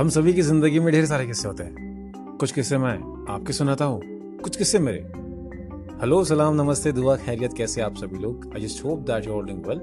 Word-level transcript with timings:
हम 0.00 0.08
सभी 0.08 0.32
की 0.32 0.42
ज़िंदगी 0.42 0.80
में 0.80 0.90
ढेर 0.92 1.06
सारे 1.06 1.26
किस्से 1.26 1.46
होते 1.48 1.62
हैं। 1.62 2.36
कुछ 2.40 2.52
किस्से 2.52 2.76
मैं 2.78 2.92
आपके 3.30 3.52
सुनाता 3.52 3.84
हूँ, 3.84 4.00
कुछ 4.42 4.56
किस्से 4.56 4.78
मेरे। 4.78 4.98
हेलो, 6.00 6.22
सलाम, 6.24 6.54
नमस्ते, 6.54 6.92
दुआ, 6.92 7.16
खैरियत, 7.16 7.52
कैसे 7.52 7.80
आप 7.80 7.96
सभी 7.96 8.18
लोग? 8.18 8.46
I 8.54 8.60
just 8.62 8.84
hope 8.84 8.98
that 9.00 9.26
you 9.26 9.40
doing 9.40 9.66
well 9.66 9.80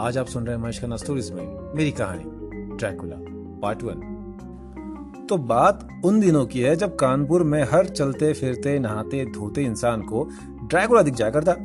आज 0.00 0.18
आप 0.18 0.26
सुन 0.26 0.46
रहे 0.46 0.56
हैं 0.56 0.62
मशखाना 0.62 0.96
स्टोरीज 0.96 1.30
में 1.32 1.74
मेरी 1.76 1.90
कहानी 1.92 2.76
ड्रैकुला 2.76 3.16
पार्ट 3.62 3.82
वन 3.82 5.26
तो 5.30 5.38
बात 5.48 5.86
उन 6.04 6.20
दिनों 6.20 6.44
की 6.46 6.60
है 6.60 6.76
जब 6.76 6.94
कानपुर 6.96 7.42
में 7.44 7.62
हर 7.62 7.86
चलते, 7.86 8.32
फिरते, 8.32 8.78
नहाते, 8.78 9.24
धोते 9.24 9.64
इंसान 9.64 10.02
को 10.02 10.24
ड्रैकुला 10.62 11.02
दिख 11.02 11.14
जाया 11.14 11.30
करता। 11.30 11.56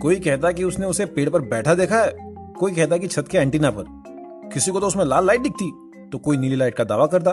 कोई 0.00 0.20
कहता 0.20 0.52
कि 0.52 0.64
उसने 0.64 0.86
उसे 0.86 1.06
पेड़ 1.06 1.28
पर 1.30 1.48
बैठा 1.48 1.74
देखा 1.74 2.02
है, 2.02 2.14
कोई 2.58 2.72
कहता 2.72 2.96
कि 2.96 3.06
छत 3.06 3.28
के 3.30 3.38
एंटीना 3.38 3.70
पर। 3.70 3.84
किसी 4.54 4.70
को 4.70 4.80
तो 4.80 4.86
उसमें 4.86 5.04
लाल 5.04 5.26
लाइट 5.26 5.40
दिखती। 5.40 5.72
तो 6.12 6.18
कोई 6.18 6.36
नीली 6.36 6.56
लाइट 6.56 6.74
का 6.74 6.84
दावा 6.84 7.06
करता। 7.06 7.30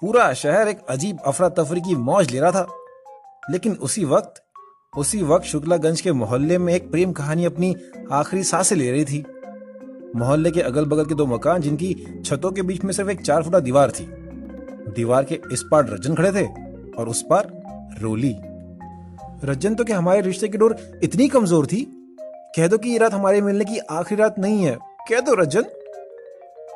पूरा 0.00 0.32
शहर 0.32 0.68
एक 0.68 0.80
अजीब 0.88 1.18
अफरा 1.26 1.48
तफरी 1.48 1.80
की 1.80 1.94
मौज 1.94 2.30
ले 2.30 2.40
रहा 2.40 2.50
था। 2.50 2.66
लेकिन 3.50 3.72
उसी 3.72 4.04
वक्त 4.04 4.40
उसी 4.98 5.22
वक्त 5.22 5.46
शुक्लागंज 5.46 6.00
के 6.00 6.12
मोहल्ले 6.12 6.58
में 6.58 6.74
एक 6.74 6.90
प्रेम 6.90 7.12
कहानी 7.12 7.44
अपनी 7.44 7.74
आखिरी 8.12 8.44
साँसें 8.44 8.76
ले 8.76 8.90
रही 8.90 9.04
थी। 9.04 9.24
मोहल्ले 10.16 10.50
के 10.50 10.60
अगल 10.60 10.84
बगल 10.84 11.04
के 11.04 11.14
दो 11.14 11.26
मकान 11.26 11.60
जिनकी 11.60 12.22
छतों 12.24 12.50
के 12.52 12.62
बीच 12.62 12.84
में 12.84 12.92
सिर्फ़ 12.92 13.10
एक 13.10 13.20
चार 13.20 13.42
फुटा 13.42 13.58
दीवार 13.58 13.90
थी। 13.90 14.04
दीवार 14.94 15.24
के 15.24 15.40
इस 15.52 15.62
पार 15.72 15.88
रजन 15.88 16.14
खड़े 16.14 16.32
थे 16.32 16.46
और 16.92 17.08
उस 17.08 17.22
पार 17.30 17.50
रोली। 18.00 18.34
रजन 19.44 19.74
तो 19.74 19.84
क्या 19.84 19.98
हमारे 19.98 20.20
रिश्ते 20.20 20.48
की 20.48 20.58
डोर 20.58 20.76
इतनी 21.02 21.28
कमज़ोर 21.28 21.66
थी? 21.66 21.86
कह 22.56 22.68
दो 22.68 22.78
कि 22.78 22.90
ये 22.90 22.98
रात 22.98 23.14
हमारे 23.14 23.40
मिलने 23.40 23.64
की 23.64 23.78
आखिरी 23.78 24.22
रात 24.22 24.38
नहीं 24.38 24.64
है। 24.64 24.76
कह 25.08 25.20
दो 25.20 25.34
रज्जन 25.34 25.62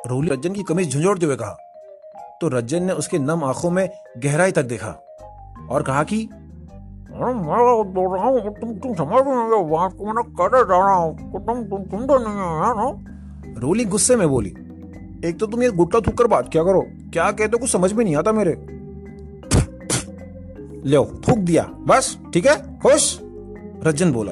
रोली 0.07 0.29
रज्जन 0.29 0.53
की 0.53 0.63
कमीज 0.63 0.91
झुंझोड़ते 0.91 1.25
हुए 1.25 1.35
कहा। 1.35 1.57
तो 2.41 2.47
रज्जन 2.47 2.83
ने 2.83 2.93
उसके 2.93 3.19
नम 3.19 3.43
आँखों 3.43 3.71
में 3.71 3.89
गहराई 4.17 4.51
तक 4.51 4.63
देखा 4.63 4.89
और 5.69 5.83
कहा 5.83 6.03
कि 6.03 6.29
हूँ 11.93 12.07
तो? 12.07 12.99
रोली 13.59 13.85
गुस्से 13.85 14.15
में 14.15 14.29
बोली, 14.29 14.49
एक 15.25 15.37
तो 15.39 15.47
तुम 15.47 15.63
ये 15.63 15.69
गुट्टा 15.69 15.99
थूक 15.99 16.13
कर 16.13 16.27
बात 16.27 16.49
क्या 16.51 16.63
करो? 16.63 16.81
क्या 16.81 17.31
कहते 17.31 17.57
कुछ 17.57 17.71
समझ 17.71 17.93
में 17.93 18.05
नहीं 18.05 18.15
आता 18.15 18.31
मेरे। 18.31 18.51
लो, 20.89 21.21
थूक 21.27 21.37
दिया, 21.37 21.63
बस, 21.63 22.17
ठीक 22.33 22.45
है? 22.45 22.79
खुश? 22.79 23.19
रज्जन 23.83 24.11
बोला, 24.11 24.31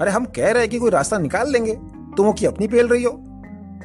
अरे, 0.00 0.10
हम 0.10 0.24
कह 0.24 0.50
रहे 0.50 0.62
हैं 0.62 0.70
कि 0.70 0.78
कोई 0.78 0.90
रास्ता 0.90 1.18
निकाल 1.18 1.52
लेंगे। 1.52 1.74
तुम 2.16 2.32
की 2.32 2.46
अपनी 2.46 2.68
पेल 2.68 2.88
रही 2.88 3.04
हो। 3.04 3.31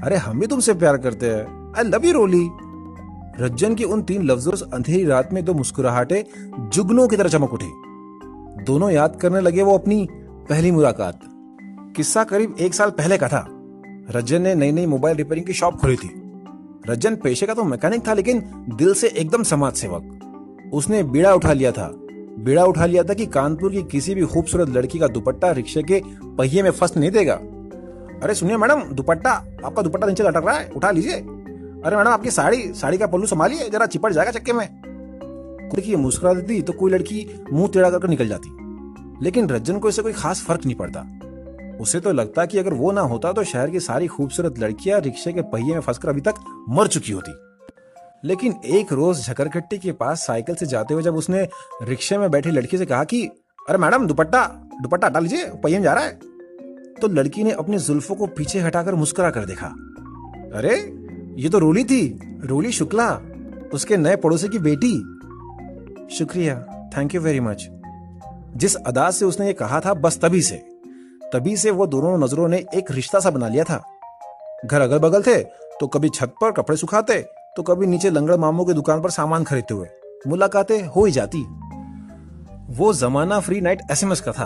अरे 0.04 0.16
हम 0.16 0.40
भी 0.40 0.48
तुमसे 0.48 0.74
प्यार 0.74 0.98
करते 0.98 1.30
हैं। 1.30 1.74
I 1.78 1.84
love 1.84 2.06
you 2.06 2.12
Roli 2.14 2.48
Rajjan 3.40 3.76
की 3.76 3.84
उन 3.84 4.02
तीन 4.02 4.24
लफ्जों 4.24 4.52
से 4.52 4.66
अंधेरी 4.74 5.06
रात 5.06 5.34
में 5.34 5.44
दो 5.46 5.54
मुस्कुराहटे 5.54 6.26
जुगनों 6.74 7.08
की 7.08 7.18
तरह 7.18 7.30
चमक 7.30 7.54
उठी। 7.54 7.72
दोनों 8.64 8.92
याद 8.92 9.18
करने 9.22 9.40
लगे 9.40 9.64
वो 9.64 9.78
अपनी 9.78 10.08
पहली 10.50 10.72
मुलाकात। 10.72 11.20
किस्सा 11.96 12.24
करीब 12.24 12.56
एक 12.60 12.74
साल 12.74 12.90
पहले 12.90 13.18
का 13.18 13.28
था। 13.28 13.46
रज्जन 14.12 14.42
ने 14.42 14.56
नई 14.56 14.72
नई 14.72 14.86
मोबाइल 14.86 15.18
रिपेयरिंग 15.18 15.48
की 15.48 15.54
शॉप 15.54 15.80
खोली 15.80 15.96
थी। 15.96 16.10
रज्जन 16.90 17.16
पेशे 17.16 17.46
का 17.46 17.54
तो 17.54 17.64
मैकेनिक 17.64 18.08
था 18.08 18.14
लेकिन 18.14 18.44
दिल 18.70 18.94
से 18.94 19.08
एकदम 19.08 19.44
समाज 19.44 19.74
सेवक 19.74 20.72
उसने 20.74 21.04
बीड़ा 21.04 21.34
उठा 21.34 21.54
लिया 21.54 21.72
था। 21.72 21.92
बीड़ा 22.40 22.66
उठा 22.66 22.86
लिया 22.86 23.04
था 23.04 23.14
कि 23.14 23.26
कानपुर 23.26 23.72
की 23.72 23.84
किसी 23.84 24.16
भी 24.16 24.26
खूबसूरत 24.26 24.70
लड़की 24.70 25.00
का 25.00 25.08
दुपट्टा 25.08 25.52
रिक्शे 25.52 25.84
के 25.84 26.02
पहिए 26.38 26.64
में 26.64 26.72
फंस 26.72 26.98
नहीं 26.98 27.12
देगा। 27.12 27.40
अरे 28.24 28.34
सुनिए 28.34 28.58
मैडम, 28.58 28.82
दुपट्टा, 28.84 29.32
आपका 29.66 29.82
दुपट्टा 29.82 30.08
नीचे 30.08 30.24
लटक 30.24 30.44
रहा 30.46 30.56
है, 30.56 30.70
उठा 30.70 30.92
लीजिए। 30.92 31.14
अरे 31.14 31.96
मैडम, 31.96 32.10
आपकी 32.10 32.32
साड़ी 32.32 32.74
साड़ी 32.74 32.98
का 32.98 33.08
पल्लू 33.08 33.28
संभालिए, 33.28 33.70
जरा 33.70 33.86
चिपट 33.86 34.12
जाएगा 34.12 34.32
चक्के 34.32 34.54
में। 34.54 34.70
देखिए, 35.76 35.96
मुस्कुरा 35.96 36.34
देती 36.34 36.62
तो 36.62 36.74
कोई 36.74 36.92
लड़की 36.92 37.42
मुँह 37.54 37.68
टेढ़ा 37.68 37.90
करके 37.90 38.08
निकल 38.08 38.28
जाती। 38.28 38.58
लेकिन 39.22 39.50
रज्जन 39.50 39.80
को 39.80 39.90
इससे 39.90 40.02
कोई 40.02 40.14
खास 40.14 40.46
फ़र्क 40.46 40.66
नहीं 40.66 40.76
पड़ता। 40.76 41.06
उसे 41.82 42.00
तो 42.00 42.12
लगता 42.12 42.46
कि 42.46 42.60
अगर 42.60 42.74
वो 42.74 42.92
ना 42.92 43.02
होता 43.02 43.34
तो 43.34 43.44
शहर 43.44 43.70
की 43.70 43.80
सारी 43.80 44.08
खूबसूरत 44.08 44.60
लड़कियाँ 44.60 45.00
रिक्शे 45.00 45.34
के 45.34 45.42
पहिए 45.42 45.74
में 45.74 45.82
फंसकर 45.82 46.10
अभी 46.10 46.22
तक 46.22 46.34
मर 46.70 46.88
चुकी 46.88 47.12
होती। 47.12 47.32
लेकिन 48.28 48.56
एक 48.66 48.94
रोज 48.94 49.28
झकरखट्टी 49.28 49.78
के 49.78 49.92
पास 49.92 50.28
साइकिल 50.28 50.56
से 50.56 50.66
जाते 50.66 50.94
हुए 50.94 51.04
जब 51.04 51.16
उसने 51.16 51.48
रिक्शे 51.82 52.18
में 52.18 52.32
बैठी 52.32 52.52
लड़की 52.52 52.78
से 52.78 52.86
कहा 52.86 53.04
कि, 53.04 53.26
अरे 53.70 53.78
मैडम, 53.78 54.08
दुपट्टा 54.08 54.46
दुपट्टा 54.82 55.08
हटा 55.08 55.20
लीजिए, 55.20 55.46
पहिए 55.46 55.76
में 55.76 55.84
जा 55.84 55.94
रहा 55.94 56.04
है। 56.04 56.37
तो 57.02 57.08
लड़की 57.08 57.44
ने 57.44 57.52
अपने 57.52 57.80
जुल्फों 57.80 58.16
को 58.16 58.28
पीछे 58.28 58.60
हटाकर 58.60 58.96
मुस्कुरा 58.96 59.30
कर 59.30 59.46
देखा। 59.46 59.68
अरे, 60.54 60.76
ये 61.38 61.50
तो 61.50 61.60
रोली 61.60 61.84
थी, 61.84 62.20
रोली 62.44 62.72
शुक्ला, 62.72 63.10
उसके 63.74 63.98
नए 63.98 64.16
पड़ोसी 64.16 64.48
की 64.48 64.60
बेटी। 64.60 64.94
शुक्रिया 66.16 66.56
थैंक 66.98 67.16
यू 67.16 67.22
वेरी 67.22 67.40
मच 67.40 67.70
जिस 68.56 68.76
अदा 68.76 69.10
से 69.12 69.26
उसने 69.26 69.48
ये 69.48 69.54
कहा 69.54 69.80
था, 69.80 69.94
बस 69.94 70.20
तभी 70.22 70.42
से। 70.42 70.56
तभी 71.34 71.58
से 71.58 71.72
वो 71.72 71.88
दोनों 71.88 72.18
नज़रों 72.18 72.48
ने 72.48 72.58
एक 72.76 72.92
रिश्ता 72.92 73.20
सा 73.20 73.30
बना 73.30 73.48
लिया 73.48 73.64
था। 73.64 73.84
घर 74.66 74.82
अगल 74.82 75.00
बगल 75.00 75.22
थे 75.22 75.38
तो 75.80 75.88
कभी 75.88 76.10
छत 76.10 76.34
पर 76.42 76.52
कपड़े 76.52 76.78
सुखाते 76.78 77.20
तो 77.56 77.64
कभी 77.64 77.88
नीचे 77.88 78.10
लंगड़ 78.10 78.36
मामू 78.36 78.66
की 78.66 78.74
दुकान 78.74 79.02
पर 79.02 79.10
सामान 79.10 79.44
खरीदते 79.44 79.74
हुए। 79.74 79.88
मुलाकातें 80.28 80.82
हो 80.86 81.06
ही 81.06 81.12
जाती। 81.12 81.46
वो 82.70 82.94
जमाना 82.94 83.40
फ्री 83.40 83.62
नाइट 83.62 83.82
एसएमएस 83.92 84.22
का 84.22 84.32
था 84.32 84.46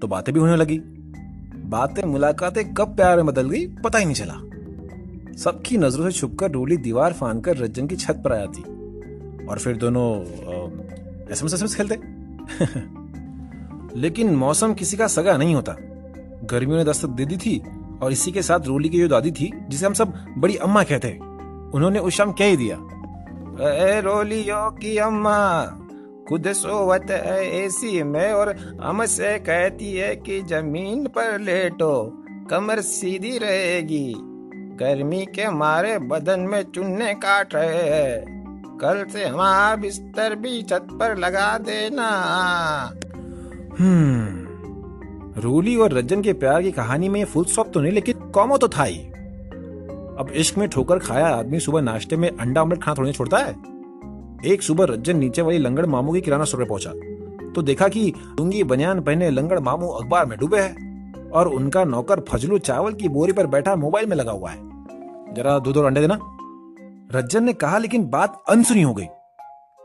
तो 0.00 0.08
बातें 0.08 0.32
भी 0.34 0.40
होने 0.40 0.56
लगी। 0.56 0.78
बातें, 1.70 2.02
मुलाकातें 2.02 2.74
कब 2.74 2.96
प्यार 2.96 3.16
में 3.16 3.26
बदल 3.26 3.50
गई, 3.50 3.66
पता 3.66 3.98
ही 3.98 4.04
नहीं 4.04 4.14
चला। 4.14 4.34
सबकी 5.36 5.78
नज़रों 5.78 6.10
से 6.10 6.18
छुपकर 6.18 6.50
रोली 6.50 6.76
दीवार 6.76 7.12
फान 7.12 7.40
कर 7.40 7.56
रज्जन 7.56 7.86
की 7.86 7.96
छत 7.96 8.22
पर 8.24 8.32
आया 8.32 8.46
थी। 8.46 8.62
और 9.46 9.58
फिर 9.58 9.76
दोनों 9.76 10.22
एसएमएस 11.32 11.54
एसएमएस 11.54 11.74
खेलते। 11.74 11.98
लेकिन 14.00 14.36
मौसम 14.36 14.74
किसी 14.74 14.96
का 14.96 15.06
सगा 15.06 15.36
नहीं 15.36 15.54
होता। 15.54 15.76
गर्मियों 16.44 16.78
ने 16.78 16.84
दस्तक 16.84 17.08
दे 17.08 17.24
दी 17.24 17.36
थी 17.36 17.62
और 18.02 18.12
इसी 18.12 18.32
के 18.32 18.42
साथ 18.42 18.60
रोली 18.66 18.88
की 18.88 18.98
जो 18.98 19.08
दादी 19.08 19.30
थी, 19.30 19.52
जिसे 19.68 19.86
हम 19.86 19.92
सब 19.92 20.14
बड़ी 20.38 20.56
अम्मा 20.56 20.82
कहते 20.82 21.08
हैं, 21.08 21.20
उन्होंने 21.70 21.98
उस 21.98 22.14
शाम 22.14 22.32
कह 22.32 22.44
ही 22.44 22.56
दिया, 22.56 22.76
ए, 23.68 24.00
रोलियो 24.00 24.70
की 24.70 24.96
अम्मा 24.96 25.64
खुद 26.30 26.52
सोवत 26.52 27.06
है 27.10 27.64
एसी 27.64 28.02
में, 28.02 28.32
और 28.32 28.56
हमसे 28.80 29.38
कहती 29.38 29.92
है 29.92 30.16
कि 30.16 30.40
ज़मीन 30.42 31.06
पर 31.06 31.40
लेटो, 31.40 32.24
कमर 32.50 32.80
सीधी 32.80 33.38
रहेगी। 33.38 34.14
गर्मी 34.76 35.26
के 35.26 35.50
मारे 35.50 35.98
बदन 35.98 36.40
में 36.40 36.62
चुन्ने 36.62 37.14
काट 37.14 37.54
रहे 37.54 37.82
हैं। 37.90 38.78
कल 38.82 39.04
से 39.12 39.24
हमारा 39.24 39.76
बिस्तर 39.76 40.34
भी 40.34 40.62
छत 40.62 40.86
पर 40.92 41.16
लगा 41.18 41.58
देना। 41.58 42.06
हम्म 43.80 45.40
रूली 45.40 45.76
और 45.76 45.92
रजन 45.92 46.22
के 46.22 46.32
प्यार 46.32 46.62
की 46.62 46.72
कहानी 46.72 47.08
में 47.08 47.24
फुल 47.24 47.44
स्टॉप 47.44 47.70
तो 47.74 47.80
नहीं, 47.80 47.92
लेकिन 47.92 48.18
कॉमो 48.18 48.56
तो 48.56 48.68
था 48.68 48.84
ही। 48.84 48.98
अब 50.18 50.32
इश्क 50.34 50.58
में 50.58 50.68
ठोकर 50.68 50.98
खाया 50.98 51.26
आदमी 51.26 51.60
सुबह 51.60 51.80
नाश्ते 51.80 52.16
में 52.16 52.30
अंडा 52.30 52.62
ऑमलेट 52.62 52.82
खाना 52.82 52.94
थोड़ी 52.98 53.12
छोड़ता 53.12 53.36
है। 53.36 53.79
एक 54.46 54.62
सुबह 54.62 54.84
रज्जन 54.84 55.16
नीचे 55.16 55.42
वाली 55.42 55.58
लंगड़ 55.58 55.86
मामू 55.86 56.12
की 56.12 56.20
किराना 56.20 56.44
स्टोर 56.44 56.64
पहुँचा। 56.64 56.90
तो 57.52 57.62
देखा 57.62 57.88
कि 57.88 58.12
लुंगी, 58.38 58.62
बनियान 58.64 59.00
पहने 59.00 59.30
लंगड़ 59.30 59.58
मामू 59.58 59.86
अखबार 59.86 60.26
में 60.26 60.38
डूबे 60.38 60.58
हैं 60.58 61.30
और 61.30 61.48
उनका 61.48 61.84
नौकर 61.84 62.20
फजलू 62.20 62.58
चावल 62.58 62.92
की 62.92 63.08
बोरी 63.08 63.32
पर 63.32 63.46
बैठा 63.46 63.74
मोबाइल 63.76 64.06
में 64.06 64.16
लगा 64.16 64.32
हुआ 64.32 64.50
है। 64.50 65.34
जरा 65.34 65.58
दूध 65.58 65.76
और 65.76 65.84
अंडे 65.84 66.00
देना। 66.00 66.18
रज्जन 67.12 67.44
ने 67.44 67.52
कहा, 67.52 67.78
लेकिन 67.78 68.08
बात 68.08 68.42
अनसुनी 68.48 68.82
हो 68.82 68.94
गई। 68.94 69.06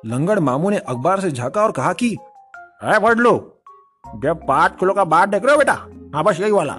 लंगड़ 0.06 0.40
मामू 0.40 0.70
ने 0.70 0.78
अखबार 0.78 1.20
से 1.20 1.32
झाका 1.32 1.64
और 1.64 1.72
कहा 1.72 1.94
कि 1.94 2.10
है 2.84 3.00
पढ़ 3.00 3.18
लो 3.18 3.62
जब 4.24 4.46
पाँच 4.48 4.72
किलो 4.80 4.94
का 4.94 5.04
बात 5.04 5.30
देख 5.30 5.44
रहे 5.44 5.52
हो 5.52 5.58
बेटा 5.58 5.74
हाँ 6.16 6.24
बस 6.24 6.40
यही 6.40 6.52
वाला। 6.52 6.78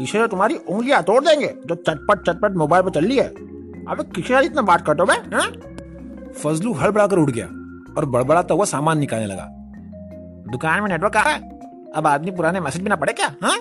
इसे 0.00 0.18
तो 0.18 0.26
तुम्हारी 0.26 0.54
उंगलियाँ 0.54 1.02
तोड़ 1.02 1.22
देंगे, 1.24 1.46
जो 1.46 1.74
चटपट 1.74 2.22
चटपट 2.26 2.56
मोबाइल 2.56 2.82
पर 2.82 2.90
चल 2.90 3.04
रही 3.04 3.16
है। 3.16 3.28
अबे 3.88 4.02
किसी 4.12 4.46
इतना 4.46 4.62
बात 4.62 4.86
करते 4.86 5.02
हो 5.02 5.36
हाँ? 5.36 5.50
फजलू 6.34 6.72
हड़बड़ाकर 6.72 7.18
उठ 7.18 7.30
गया 7.30 7.46
और 7.96 8.04
बड़बड़ाता 8.06 8.54
हुआ 8.54 8.64
सामान 8.64 8.98
निकालने 8.98 9.26
लगा। 9.26 9.46
दुकान 10.52 10.82
में 10.82 10.88
नेटवर्क 10.88 11.16
आ 11.16 11.22
रहा 11.22 11.32
है। 11.32 11.40
अब 11.96 12.06
आदमी 12.06 12.30
पुराने 12.30 12.60
मैसेज 12.60 12.82
भी 12.82 12.88
ना 12.88 12.96
पड़े 12.96 13.12
क्या 13.12 13.26
हाँ? 13.42 13.56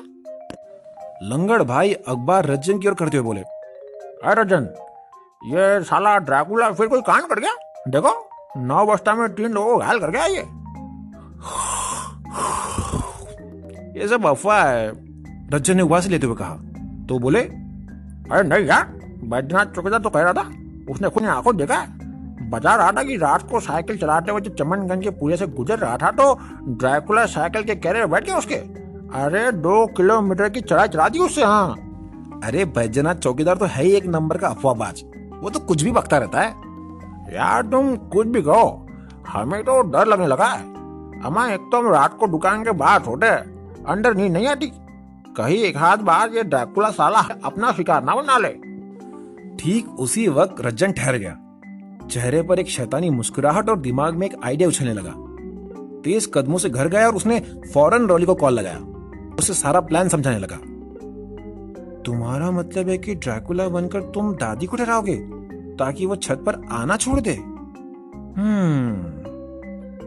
लंगड़ 1.23 1.61
भाई 1.63 1.93
अखबार 1.93 2.45
रज्जन 2.45 2.79
की 2.79 2.87
ओर 2.87 2.93
करते 2.93 3.17
हुए 3.17 3.25
बोले, 3.25 3.41
अरे 3.41 4.41
रज्जन 4.41 4.67
ये 5.45 5.83
साला 5.83 6.17
ड्रैकुला 6.19 6.71
फिर 6.71 6.87
कोई 6.87 7.01
कांड 7.01 7.25
कर 7.25 7.39
गया? 7.39 7.51
देखो, 7.87 8.13
नौ 8.57 8.85
बस्ता 8.85 9.13
में 9.15 9.33
तीन 9.35 9.51
लोगों 9.51 9.73
को 9.73 9.77
घायल 9.79 9.99
कर 9.99 10.11
गया 10.11 10.25
ये। 10.25 10.43
ये 14.01 14.07
सब 14.07 14.25
अफवाह 14.25 14.63
है 14.63 14.91
रज्जन 15.53 15.77
ने 15.77 15.83
उबासी 15.83 16.09
लेते 16.09 16.27
हुए 16.27 16.35
कहा। 16.35 16.55
तो 17.07 17.19
बोले, 17.19 17.39
अरे 17.41 18.43
नहीं 18.43 18.65
यार, 18.65 18.85
बैद्यनाथ 19.23 19.65
चौकीदार 19.75 19.99
तो 19.99 20.09
कह 20.09 20.21
रहा 20.21 20.33
था, 20.33 20.41
उसने 20.89 21.09
खुद 21.09 21.25
आँखों 21.25 21.55
देखा 21.57 21.75
है। 21.75 22.00
बता 22.51 22.75
रहा 22.75 22.91
था 22.91 23.03
कि 23.03 23.17
रात 23.17 23.49
को 23.51 23.59
साइकिल 23.59 23.97
चलाते 23.97 24.31
हुए 24.31 24.41
चमनगंज 24.41 25.03
के 25.03 25.09
पुलिया 25.09 25.37
से 25.37 25.47
गुजर 25.47 25.79
रहा 25.79 25.97
था 25.97 26.11
तो 26.11 26.33
ड्रैकुला 26.67 27.25
साइकिल 27.25 27.63
के 27.63 27.75
कैरियर 27.75 28.05
बैठ 28.05 28.25
गया 28.25 28.37
उसके। 28.37 28.55
अरे, 28.55 29.51
दो 29.51 29.85
किलोमीटर 29.87 30.49
की 30.49 30.61
चढ़ाई 30.61 30.87
चला 30.87 31.09
दी 31.09 31.19
उससे 31.19 31.43
हाँ। 31.43 31.75
अरे 32.43 32.65
बैद्यनाथ 32.65 33.15
चौकीदार 33.15 33.55
तो 33.55 33.65
है 33.65 33.83
ही 33.83 33.91
एक 33.91 34.05
नंबर 34.05 34.37
का 34.37 34.47
अफवाहबाज। 34.47 35.03
वो 35.41 35.49
तो 35.49 35.59
कुछ 35.59 35.83
भी 35.83 35.91
बकता 35.91 36.17
रहता 36.17 36.41
है। 36.41 36.49
यार, 37.35 37.61
तुम 37.61 37.95
कुछ 37.95 38.27
भी 38.27 38.41
कहो। 38.41 38.87
हमें 39.27 39.63
तो 39.63 39.81
डर 39.81 40.07
लगने 40.07 40.27
लगा 40.27 40.45
है। 40.45 40.61
हमें 41.21 41.53
एक 41.53 41.69
तो 41.71 41.77
हम 41.77 41.93
रात 41.93 42.17
को 42.19 42.27
दुकान 42.27 42.63
के 42.63 42.71
बाहर 42.71 42.99
छोटे 42.99 43.29
अंडर 43.87 44.15
नींद 44.15 44.33
नहीं 44.33 44.47
आती। 44.47 44.71
कहीं 45.37 45.57
एक 45.57 45.77
हाथ 45.77 45.97
बार 45.97 46.29
ये 46.29 46.43
ड्रैकुला 46.43 46.89
साला 46.89 47.19
अपना 47.43 47.71
शिकार 47.71 48.03
ना 48.03 48.15
बना 48.15 48.37
ले। 48.37 48.49
ठीक 49.57 49.89
उसी 49.99 50.27
वक्त 50.27 50.55
रज्जन 50.61 50.91
ठहर 50.91 51.15
गया। 51.15 51.37
चेहरे 52.11 52.41
पर 52.41 52.59
एक 52.59 52.67
शैतानी 52.67 53.09
मुस्कुराहट 53.09 53.69
और 53.69 53.79
दिमाग 53.79 54.15
में 54.15 54.27
एक 54.27 54.35
आइडिया 54.43 54.69
उछलने 54.69 54.93
लगा। 54.93 55.13
तेज 56.01 56.31
कदमों 56.33 56.57
से 56.57 56.69
घर 56.69 56.87
गया 56.87 57.07
और 57.07 57.15
उसने 57.15 57.39
फ़ौरन 57.73 58.07
रॉली 58.07 58.25
को 58.25 58.35
कॉल 58.35 58.53
लगाया। 58.53 58.79
उसे 59.39 59.53
सारा 59.53 59.79
प्लान 59.79 60.09
समझाने 60.09 60.37
लगा। 60.37 60.55
तुम्हारा 62.01 62.51
मतलब 62.51 62.89
है 62.89 62.97
कि 62.97 63.15
ड्रैकुला 63.15 63.69
बनकर 63.69 64.01
तुम 64.01 64.33
दादी 64.33 64.65
को 64.65 64.77
डराओगे, 64.77 65.15
ताकि 65.75 66.05
वो 66.05 66.15
छत 66.15 66.43
पर 66.45 66.67
आना 66.71 66.97
छोड़ 66.97 67.19
दे? 67.19 67.33
हम्म। 68.41 69.03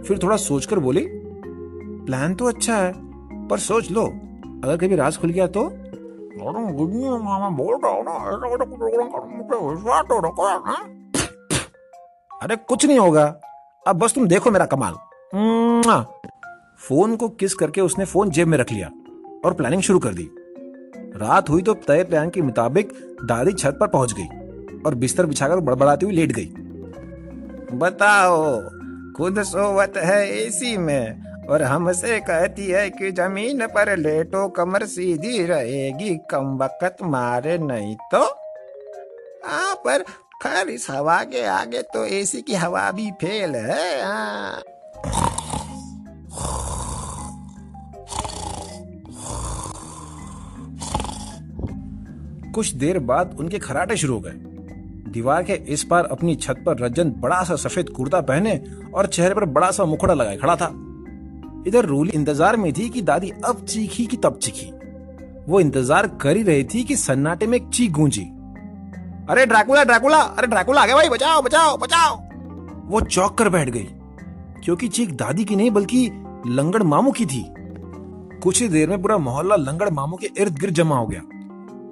फिर 0.02 0.18
थोड़ा 0.22 0.36
सोचकर 0.36 0.78
बोली, 0.78 1.06
प्लान 2.06 2.34
तो 2.34 2.44
अच्छा 2.44 2.76
है, 2.76 2.92
पर 3.48 3.58
सोच 3.58 3.90
लो। 3.90 4.06
अगर 4.64 4.76
कभी 4.76 4.96
राज 4.96 5.16
खुल 5.16 5.30
गया 5.30 5.46
तो? 5.46 5.72
मामा 7.18 7.48
बोल 7.48 7.80
रहा 7.84 7.92
हो 7.92 8.02
ना 10.66 10.93
अरे 12.44 12.56
कुछ 12.58 12.84
नहीं 12.86 12.98
होगा। 12.98 13.24
अब 13.86 13.98
बस 13.98 14.14
तुम 14.14 14.26
देखो 14.28 14.50
मेरा 14.50 14.64
कमाल। 14.66 14.94
फ़ोन 16.78 17.14
को 17.16 17.28
किस 17.40 17.54
करके 17.54 17.80
उसने 17.80 18.04
फ़ोन 18.04 18.30
जेब 18.30 18.48
में 18.48 18.56
रख 18.58 18.72
लिया 18.72 18.90
और 19.44 19.54
प्लानिंग 19.54 19.82
शुरू 19.82 19.98
कर 19.98 20.14
दी। 20.14 20.28
रात 21.16 21.50
हुई 21.50 21.62
तो 21.62 21.74
तय 21.86 22.04
प्लान 22.04 22.30
के 22.30 22.42
मुताबिक 22.42 22.92
दादी 23.24 23.52
छत 23.52 23.76
पर 23.80 23.86
पहुँच 23.86 24.12
गई 24.12 24.26
और 24.86 24.94
बिस्तर 24.94 25.26
बिछाकर 25.26 25.60
बड़बड़ाती 25.60 26.06
हुई 26.06 26.14
लेट 26.14 26.32
गई। 26.32 26.46
बताओ, 27.78 28.60
खुद 29.16 29.42
सोवत 29.42 29.96
है 29.96 30.20
एसी 30.38 30.76
में 30.76 31.46
और 31.46 31.62
हमसे 31.62 32.18
कहती 32.20 32.66
है 32.66 32.88
कि 32.90 33.10
ज़मीन 33.12 33.66
पर 33.66 33.96
लेटो, 33.96 34.48
कमर 34.48 34.84
सीधी 34.86 35.44
रहेगी, 35.46 36.16
कम 36.30 36.56
वक्त 36.56 37.02
मारे 37.04 37.58
नहीं 37.58 37.96
तो? 38.14 38.22
हाँ 39.46 39.74
पर 39.74 40.04
खैर, 40.42 40.68
इस 40.68 40.90
हवा 40.90 41.22
के 41.24 41.44
आगे 41.46 41.82
तो 41.84 42.04
एसी 42.06 42.40
की 42.42 42.54
हवा 42.54 42.90
भी 42.90 43.10
फेल 43.20 43.54
है 43.56 44.02
हाँ। 44.02 44.62
कुछ 52.54 52.72
देर 52.72 52.98
बाद 53.00 53.36
उनके 53.40 53.58
खराटे 53.58 53.96
शुरू 53.96 54.14
हो 54.14 54.20
गए। 54.20 54.32
दीवार 55.12 55.42
के 55.42 55.52
इस 55.72 55.84
पार 55.84 56.04
अपनी 56.04 56.34
छत 56.36 56.62
पर 56.66 56.78
रज्जन 56.78 57.10
बड़ा 57.20 57.42
सा 57.44 57.56
सफ़ेद 57.56 57.88
कुर्ता 57.88 58.20
पहने 58.22 58.60
और 58.94 59.06
चेहरे 59.06 59.34
पर 59.34 59.44
बड़ा 59.46 59.70
सा 59.70 59.84
मुखड़ा 59.84 60.14
लगाए 60.14 60.36
खड़ा 60.36 60.56
था। 60.56 60.68
इधर 61.68 61.84
रूली 61.84 62.10
इंतज़ार 62.14 62.56
में 62.56 62.72
थी 62.72 62.88
कि 62.88 63.02
दादी 63.02 63.32
अब 63.44 63.64
चीखी 63.64 64.06
कि 64.06 64.16
तब 64.16 64.38
चीखी। 64.42 64.70
वो 65.48 65.60
इंतज़ार 65.60 66.06
कर 66.22 66.36
ही 66.36 66.42
रही 66.42 66.64
थी 66.64 66.84
कि 66.84 66.96
सन्नाटे 66.96 67.46
में 67.46 67.56
एक 67.58 67.68
चीख 67.74 67.90
गूंजी। 67.92 68.30
अरे 69.30 69.44
ड्रैकुला 69.46 69.82
ड्रैकुला, 69.84 70.18
अरे 70.18 70.46
ड्रैकुला 70.46 70.80
आ 70.82 70.86
गया 70.86 70.94
भाई, 70.96 71.08
बचाओ 71.08 71.42
बचाओ 71.42 71.76
बचाओ। 71.76 72.16
वो 72.88 73.00
चौक 73.00 73.36
कर 73.38 73.48
बैठ 73.48 73.68
गई, 73.68 73.88
क्योंकि 74.64 74.88
चीख 74.88 75.10
दादी 75.12 75.44
की 75.44 75.56
नहीं, 75.56 75.70
बल्कि 75.70 76.10
लंगड़ 76.46 76.82
मामू 76.82 77.12
की 77.12 77.26
थी। 77.26 77.44
कुछ 78.42 78.60
ही 78.62 78.68
देर 78.68 78.88
में 78.88 79.00
पूरा 79.02 79.16
मोहल्ला 79.18 79.56
लंगड़ 79.56 79.88
मामू 79.90 80.16
के 80.16 80.30
इर्द 80.38 80.58
गिर्द 80.58 80.74
जमा 80.74 80.96
हो 80.96 81.06
गया। 81.06 81.22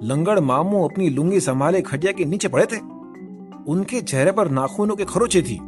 लंगड़ 0.03 0.39
मामू 0.39 0.83
अपनी 0.83 1.09
लुंगी 1.09 1.39
संभाले 1.39 1.81
खटिया 1.81 2.11
के 2.11 2.25
नीचे 2.25 2.47
पड़े 2.47 2.65
थे। 2.65 2.79
उनके 3.67 4.01
चेहरे 4.01 4.31
पर 4.31 4.49
नाखूनों 4.51 4.95
के 4.95 5.05
खरोचे 5.05 5.41
थी। 5.41 5.59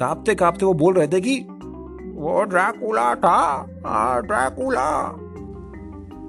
कांपते 0.00 0.34
कांपते 0.34 0.66
वो 0.66 0.74
बोल 0.74 0.94
रहे 0.94 1.08
थे 1.08 1.20
कि, 1.20 1.38
वो 2.14 2.42
ड्रैकुला 2.44 3.14
था 3.14 3.66
ड्रैकुला। 4.20 4.88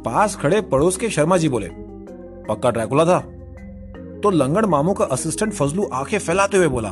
पास 0.06 0.36
खड़े 0.36 0.62
पड़ोस 0.64 0.98
के 0.98 1.10
शर्मा 1.10 1.38
जी 1.38 1.50
बोले, 1.50 1.70
पक्का 2.50 2.72
ड्रैकुला 2.72 3.06
था? 3.06 3.24
तो 4.24 4.30
लंगड़ 4.30 4.66
मामू 4.66 4.94
का 4.94 5.06
असिस्टेंट 5.06 5.54
फजलू 5.54 5.90
आँखें 5.94 6.18
फैलाते 6.20 6.58
हुए 6.58 6.68
बोला, 6.68 6.90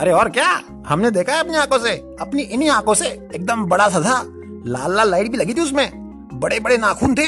अरे 0.00 0.10
और 0.10 0.28
क्या? 0.28 0.48
हमने 0.88 1.10
देखा 1.10 1.32
है 1.32 1.40
अपनी 1.40 1.56
आँखों 1.56 1.78
से, 1.78 1.90
अपनी 2.20 2.42
इन्हीं 2.42 2.68
आँखों 2.70 2.94
से। 2.94 3.06
एकदम 3.06 3.64
बड़ा 3.64 3.88
सा 3.88 4.00
था। 4.00 4.22
लाल 4.66 4.94
लाल 4.96 5.10
लाइट 5.10 5.30
भी 5.30 5.36
लगी 5.36 5.54
थी 5.54 5.60
उसमें। 5.60 5.90
बड़े 6.34 6.60
बड़े 6.60 6.76
नाखून 6.76 7.14
थे। 7.14 7.26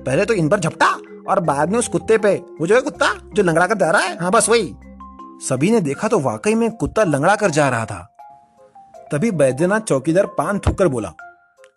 पहले 0.00 0.24
तो 0.24 0.34
इन 0.34 0.48
पर 0.48 0.60
झपटा 0.60 0.88
और 1.28 1.40
बाद 1.40 1.70
में 1.70 1.78
उस 1.78 1.88
कुत्ते 1.88 2.18
पे। 2.18 2.34
वो 2.60 2.66
जो 2.66 2.74
है 2.74 2.80
कुत्ता, 2.80 3.12
जो 3.34 3.42
लंगड़ा 3.42 3.66
कर 3.66 3.78
जा 3.78 3.90
रहा 3.90 4.02
है। 4.02 4.16
हाँ 4.18 4.30
बस 4.30 4.48
वही। 4.48 4.74
सभी 5.42 5.70
ने 5.70 5.80
देखा 5.80 6.08
तो 6.08 6.18
वाकई 6.18 6.54
में 6.54 6.70
कुत्ता 6.70 7.04
लंगड़ा 7.04 7.36
कर 7.36 7.50
जा 7.50 7.68
रहा 7.68 7.84
था। 7.84 8.06
तभी 9.12 9.30
बैद्यनाथ 9.32 9.80
चौकीदार 9.80 10.26
पान 10.38 10.58
थूक 10.58 10.78
कर 10.78 10.88
बोला, 10.88 11.12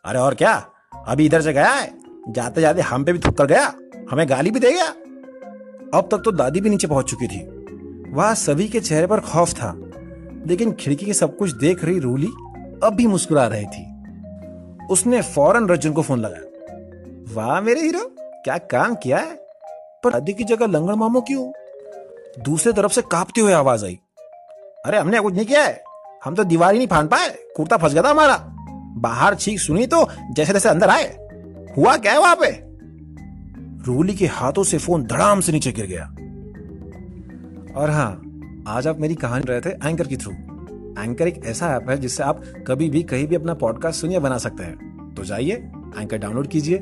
अरे 0.06 0.20
और 0.20 0.36
क्या? 0.36 0.54
अभी 1.08 1.26
इधर 1.26 1.42
से 1.42 1.54
गया 1.54 1.70
है? 1.70 1.92
जाते 2.30 2.62
जाते 2.62 2.82
हम 2.82 3.04
पे 3.04 3.14
भी 3.14 3.20
थूक 3.20 3.38
कर 3.38 3.46
गया। 3.46 3.74
हमें 4.12 4.30
गाली 4.30 4.52
भी 4.52 4.60
दे 4.60 4.72
गया? 4.72 4.94
अब 5.94 6.08
तक 6.12 6.18
तो 6.18 6.32
दादी 6.32 6.62
भी 6.62 6.70
नीचे 6.70 6.88
पहुँच 6.88 7.10
चुकी 7.10 7.28
थी। 7.28 7.40
वहाँ 8.12 8.36
सभी 8.36 8.68
के 8.68 8.80
चेहरे 8.80 9.08
पर 9.08 9.20
खौफ 9.20 9.54
था, 9.54 9.74
लेकिन 10.48 10.72
खिड़की 10.72 11.06
के 11.06 11.14
सब 11.14 11.38
कुछ 11.38 11.52
देख 11.52 11.84
रही 11.84 12.00
रूली 12.00 12.28
अब 12.84 12.94
भी 12.96 13.08
मुस्कुरा 13.08 13.48
रही 13.48 13.66
थी। 13.66 13.94
उसने 14.88 15.22
फ़ौरन 15.22 15.68
रज्जन 15.68 15.94
को 15.94 16.02
फ़ोन 16.02 16.20
लगाया। 16.20 16.42
वाह 17.34 17.62
मेरे 17.62 17.82
हीरो, 17.82 18.16
क्या 18.20 18.58
काम 18.58 18.96
किया 18.96 19.18
है? 19.18 19.36
पर 20.04 20.12
दादी 20.12 20.34
की 20.34 20.44
जगह 20.44 20.66
लंगड़ 20.66 20.96
मामो 20.96 21.22
क्यों? 21.22 21.52
दूसरे 22.44 22.74
तरफ़ 22.74 22.92
से 22.92 23.02
कांपते 23.02 23.42
हुए 23.42 23.54
आवाज़ 23.54 23.86
आई। 23.86 24.00
अरे 24.86 24.98
हमने 24.98 25.20
कुछ 25.20 25.34
नहीं 25.34 25.46
किया 25.46 25.64
है। 25.64 25.84
हम 26.26 26.36
तो 26.36 26.44
दीवार 26.44 26.72
ही 26.72 26.78
नहीं 26.78 26.88
फान 26.88 27.08
पाए। 27.08 27.30
कुर्ता 27.30 27.78
फंस 27.78 27.94
गया 27.94 28.04
था 28.04 28.10
हमारा। 28.10 28.50
बाहर 28.98 29.36
छीक 29.36 29.60
सुनी 29.60 29.88
तो 29.88 30.08
जैसे 30.32 30.54
जैसे 30.54 30.70
अंदर 30.70 30.90
आए। 30.90 31.18
हुआ 31.78 31.98
क्या 31.98 32.12
है 32.12 32.20
वहाँ 32.20 32.36
पे? 32.36 32.63
रूली 33.86 34.16
के 34.16 34.28
हाथों 34.28 34.64
से 34.64 34.78
फ़ोन 34.78 35.04
धड़ाम 35.04 35.40
से 35.40 35.52
नीचे 35.52 35.72
गिर 35.72 35.86
गया। 35.86 36.06
और 37.76 37.90
हाँ 37.90 38.40
आज 38.68 38.88
आप 38.88 39.00
मेरी 39.00 39.16
कहानी 39.16 39.46
रहे 39.46 39.62
थे 39.62 39.70
एंकर 39.70 40.08
के 40.08 40.18
थ्रू। 40.18 40.32
एंकर 41.04 41.28
एक 41.28 41.46
ऐसा 41.46 41.76
ऐप 41.76 41.90
है 41.90 41.98
जिससे 41.98 42.24
आप 42.24 42.42
कभी 42.68 42.90
भी 42.90 43.04
कहीं 43.04 43.28
भी 43.28 43.36
अपना 43.36 43.54
पॉडकास्ट 43.54 44.02
सुनिए 44.02 44.20
बना 44.20 44.38
सकते 44.38 44.64
हैं। 44.64 45.14
तो 45.16 45.24
जाइए 45.24 45.54
एंकर 46.00 46.18
डाउनलोड 46.18 46.48
कीजिए। 46.48 46.78